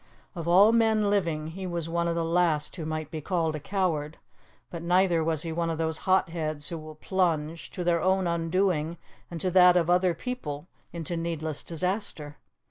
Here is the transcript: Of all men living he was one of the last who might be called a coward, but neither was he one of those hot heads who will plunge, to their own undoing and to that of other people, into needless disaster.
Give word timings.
Of 0.33 0.47
all 0.47 0.71
men 0.71 1.11
living 1.11 1.49
he 1.49 1.67
was 1.67 1.87
one 1.87 2.07
of 2.07 2.15
the 2.15 2.25
last 2.25 2.75
who 2.75 2.87
might 2.87 3.11
be 3.11 3.21
called 3.21 3.55
a 3.55 3.59
coward, 3.59 4.17
but 4.71 4.81
neither 4.81 5.23
was 5.23 5.43
he 5.43 5.51
one 5.51 5.69
of 5.69 5.77
those 5.77 5.99
hot 6.09 6.29
heads 6.29 6.69
who 6.69 6.79
will 6.79 6.95
plunge, 6.95 7.69
to 7.69 7.83
their 7.83 8.01
own 8.01 8.25
undoing 8.25 8.97
and 9.29 9.39
to 9.41 9.51
that 9.51 9.77
of 9.77 9.91
other 9.91 10.15
people, 10.15 10.65
into 10.91 11.15
needless 11.15 11.61
disaster. 11.61 12.37